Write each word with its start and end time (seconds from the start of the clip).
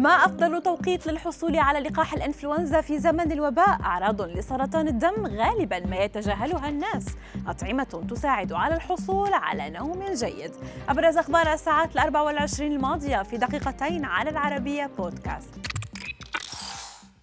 ما 0.00 0.10
أفضل 0.10 0.62
توقيت 0.62 1.06
للحصول 1.06 1.58
على 1.58 1.78
لقاح 1.78 2.14
الإنفلونزا 2.14 2.80
في 2.80 2.98
زمن 2.98 3.32
الوباء؟ 3.32 3.80
أعراض 3.82 4.22
لسرطان 4.22 4.88
الدم 4.88 5.26
غالبا 5.26 5.86
ما 5.86 5.96
يتجاهلها 5.96 6.68
الناس. 6.68 7.06
أطعمة 7.46 8.04
تساعد 8.10 8.52
على 8.52 8.74
الحصول 8.74 9.32
على 9.32 9.70
نوم 9.70 10.04
جيد. 10.12 10.52
أبرز 10.88 11.16
أخبار 11.16 11.52
الساعات 11.52 11.92
الأربع 11.92 12.20
والعشرين 12.20 12.72
الماضية 12.72 13.22
في 13.22 13.36
دقيقتين 13.36 14.04
على 14.04 14.30
العربية 14.30 14.90
بودكاست. 14.98 15.69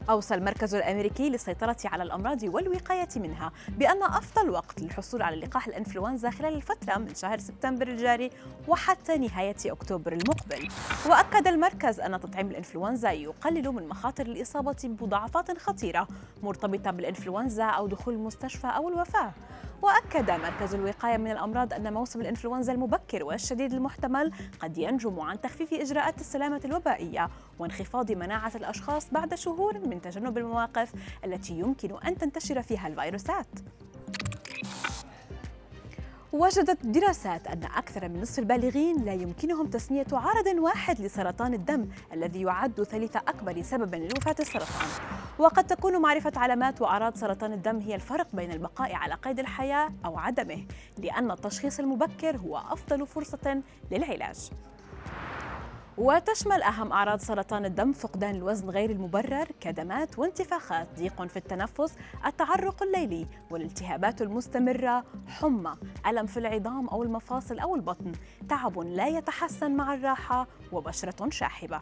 أوصى 0.09 0.35
المركز 0.35 0.75
الأمريكي 0.75 1.29
للسيطرة 1.29 1.77
على 1.85 2.03
الأمراض 2.03 2.43
والوقاية 2.43 3.07
منها 3.15 3.51
بأن 3.67 4.03
أفضل 4.03 4.49
وقت 4.49 4.81
للحصول 4.81 5.21
على 5.21 5.35
لقاح 5.35 5.67
الإنفلونزا 5.67 6.29
خلال 6.29 6.53
الفترة 6.53 6.97
من 6.97 7.15
شهر 7.15 7.39
سبتمبر 7.39 7.87
الجاري 7.87 8.29
وحتى 8.67 9.17
نهاية 9.17 9.55
أكتوبر 9.65 10.13
المقبل. 10.13 10.67
وأكد 11.09 11.47
المركز 11.47 11.99
أن 11.99 12.19
تطعيم 12.19 12.47
الإنفلونزا 12.47 13.11
يقلل 13.11 13.69
من 13.71 13.87
مخاطر 13.87 14.25
الإصابة 14.25 14.75
بمضاعفات 14.83 15.57
خطيرة 15.57 16.07
مرتبطة 16.43 16.91
بالإنفلونزا 16.91 17.65
أو 17.65 17.87
دخول 17.87 18.13
المستشفى 18.13 18.67
أو 18.67 18.89
الوفاة. 18.89 19.31
وأكد 19.81 20.31
مركز 20.31 20.75
الوقاية 20.75 21.17
من 21.17 21.31
الأمراض 21.31 21.73
أن 21.73 21.93
موسم 21.93 22.21
الإنفلونزا 22.21 22.73
المبكر 22.73 23.23
والشديد 23.23 23.73
المحتمل 23.73 24.31
قد 24.59 24.77
ينجم 24.77 25.19
عن 25.19 25.41
تخفيف 25.41 25.73
إجراءات 25.73 26.21
السلامة 26.21 26.61
الوبائية 26.65 27.29
وانخفاض 27.59 28.11
مناعة 28.11 28.51
الأشخاص 28.55 29.09
بعد 29.11 29.35
شهور 29.35 29.79
من 29.79 29.96
تجنب 30.01 30.37
المواقف 30.37 30.93
التي 31.25 31.53
يمكن 31.53 31.97
أن 32.05 32.17
تنتشر 32.17 32.61
فيها 32.61 32.87
الفيروسات. 32.87 33.47
وجدت 36.33 36.85
دراسات 36.85 37.47
أن 37.47 37.63
أكثر 37.63 38.09
من 38.09 38.21
نصف 38.21 38.39
البالغين 38.39 39.05
لا 39.05 39.13
يمكنهم 39.13 39.67
تسمية 39.67 40.05
عرض 40.11 40.47
واحد 40.57 41.01
لسرطان 41.01 41.53
الدم 41.53 41.89
الذي 42.13 42.41
يعد 42.41 42.83
ثالث 42.83 43.15
أكبر 43.15 43.61
سببا 43.61 43.95
لوفاة 43.95 44.35
السرطان 44.39 44.87
وقد 45.39 45.67
تكون 45.67 46.01
معرفة 46.01 46.31
علامات 46.35 46.81
وأعراض 46.81 47.15
سرطان 47.15 47.53
الدم 47.53 47.79
هي 47.79 47.95
الفرق 47.95 48.27
بين 48.33 48.51
البقاء 48.51 48.95
على 48.95 49.13
قيد 49.13 49.39
الحياة 49.39 49.89
أو 50.05 50.17
عدمه 50.17 50.65
لأن 50.97 51.31
التشخيص 51.31 51.79
المبكر 51.79 52.37
هو 52.37 52.57
أفضل 52.57 53.07
فرصة 53.07 53.61
للعلاج 53.91 54.49
وتشمل 55.97 56.63
أهم 56.63 56.91
أعراض 56.91 57.19
سرطان 57.19 57.65
الدم 57.65 57.91
فقدان 57.91 58.35
الوزن 58.35 58.69
غير 58.69 58.89
المبرر 58.89 59.47
كدمات 59.59 60.19
وانتفاخات. 60.19 60.87
ضيق 60.97 61.25
في 61.25 61.37
التنفس 61.37 61.95
التعرق 62.25 62.83
الليلي 62.83 63.27
والالتهابات 63.51 64.21
المستمرة 64.21 65.03
حمى. 65.27 65.75
ألم 66.07 66.25
في 66.25 66.37
العظام 66.37 66.87
أو 66.87 67.03
المفاصل 67.03 67.59
أو 67.59 67.75
البطن 67.75 68.11
تعب 68.49 68.79
لا 68.79 69.07
يتحسن 69.07 69.71
مع 69.71 69.93
الراحة 69.93 70.47
وبشرة 70.71 71.29
شاحبة. 71.29 71.81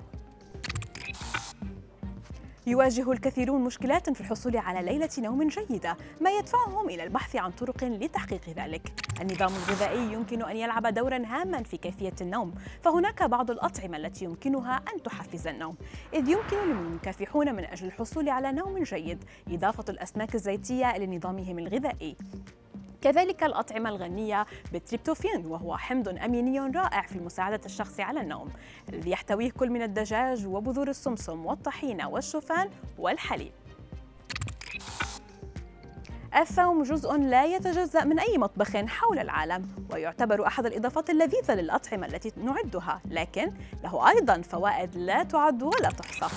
يواجه 2.67 3.11
الكثيرون 3.11 3.63
مشكلات 3.63 4.09
في 4.09 4.21
الحصول 4.21 4.57
على 4.57 4.81
ليلة 4.81 5.09
نوم 5.19 5.47
جيدة 5.47 5.97
ما 6.21 6.31
يدفعهم 6.31 6.89
إلى 6.89 7.03
البحث 7.03 7.35
عن 7.35 7.51
طرق 7.51 7.83
لتحقيق 7.83 8.49
ذلك. 8.57 8.93
النظام 9.21 9.51
الغذائي 9.55 10.13
يمكن 10.13 10.41
أن 10.41 10.55
يلعب 10.55 10.87
دورا 10.87 11.17
هاما 11.25 11.63
في 11.63 11.77
كيفية 11.77 12.13
النوم 12.21 12.53
فهناك 12.83 13.23
بعض 13.23 13.51
الأطعمة 13.51 13.97
التي 13.97 14.25
يمكنها 14.25 14.81
أن 14.93 15.03
تحفز 15.03 15.47
النوم. 15.47 15.75
إذ 16.13 16.29
يمكن 16.29 16.57
للمكافحون 16.67 17.55
من 17.55 17.65
أجل 17.65 17.87
الحصول 17.87 18.29
على 18.29 18.51
نوم 18.51 18.83
جيد 18.83 19.23
إضافة 19.47 19.85
الأسماك 19.89 20.35
الزيتية 20.35 20.97
لنظامهم 20.97 21.59
الغذائي. 21.59 22.15
كذلك 23.05 23.43
الأطعمة 23.43 23.89
الغنية 23.89 24.45
بالتريبتوفين 24.71 25.45
وهو 25.45 25.77
حمض 25.77 26.09
أميني 26.09 26.59
رائع 26.59 27.01
في 27.01 27.19
مساعدة 27.19 27.61
الشخص 27.65 27.99
على 27.99 28.21
النوم 28.21 28.49
الذي 28.89 29.11
يحتويه 29.11 29.51
كل 29.51 29.69
من 29.69 29.81
الدجاج 29.81 30.47
وبذور 30.47 30.89
السمسم 30.89 31.45
والطحينة 31.45 32.09
والشوفان 32.09 32.69
والحليب. 32.97 33.51
الثوم 36.37 36.83
جزء 36.83 37.13
لا 37.17 37.45
يتجزأ 37.45 38.03
من 38.03 38.19
أي 38.19 38.37
مطبخ 38.37 38.77
حول 38.77 39.19
العالم 39.19 39.67
ويعتبر 39.93 40.47
أحد 40.47 40.65
الإضافات 40.65 41.09
اللذيذة 41.09 41.53
للأطعمة 41.53 42.07
التي 42.07 42.31
نعدها 42.37 43.01
لكن 43.05 43.51
له 43.83 44.09
أيضا 44.09 44.41
فوائد 44.41 44.95
لا 44.95 45.23
تعد 45.23 45.63
ولا 45.63 45.89
تحصى. 45.89 46.35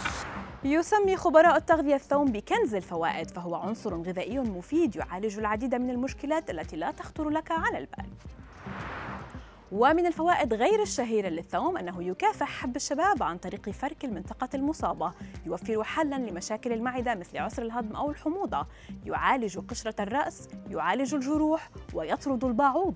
يسمي 0.65 1.17
خبراء 1.17 1.57
التغذية 1.57 1.95
الثوم 1.95 2.33
بكنز 2.33 2.75
الفوائد 2.75 3.31
فهو 3.31 3.55
عنصر 3.55 3.95
غذائي 3.95 4.39
مفيد 4.39 4.97
يعالج 4.97 5.39
العديد 5.39 5.75
من 5.75 5.91
المشكلات 5.91 6.51
التي 6.51 6.77
لا 6.77 6.91
تخطر 6.91 7.29
لك 7.29 7.51
على 7.51 7.79
البال. 7.79 8.07
ومن 9.73 10.07
الفوائد 10.07 10.55
غير 10.55 10.83
الشهيرة 10.83 11.29
للثوم 11.29 11.77
أنه 11.77 12.03
يكافح 12.03 12.49
حب 12.49 12.77
الشباب 12.77 13.23
عن 13.23 13.39
طريق 13.39 13.71
فرك 13.71 14.05
المنطقة 14.05 14.49
المصابة 14.55 15.13
يوفر 15.47 15.85
حلا 15.85 16.17
لمشاكل 16.17 16.73
المعدة 16.73 17.15
مثل 17.15 17.39
عسر 17.39 17.63
الهضم 17.63 17.97
أو 17.97 18.11
الحموضة 18.11 18.67
يعالج 19.07 19.59
قشرة 19.59 20.03
الرأس 20.03 20.49
يعالج 20.71 21.15
الجروح 21.15 21.71
ويطرد 21.95 22.45
البعوض. 22.45 22.95